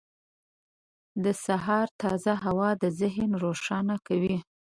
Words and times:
•د 1.23 1.25
سهار 1.45 1.87
تازه 2.01 2.33
هوا 2.43 2.69
ذهن 3.01 3.29
روښانه 3.43 3.95
کوي. 4.07 4.37